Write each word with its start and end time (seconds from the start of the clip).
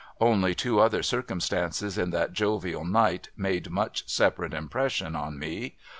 Only 0.19 0.55
two 0.55 0.79
other 0.79 1.03
cir 1.03 1.21
cumstances 1.21 1.95
in 1.95 2.09
that 2.09 2.33
jovial 2.33 2.83
night 2.83 3.29
made 3.37 3.69
much 3.69 4.09
separate 4.09 4.51
impression 4.51 5.15
on 5.15 5.37
me. 5.37 5.75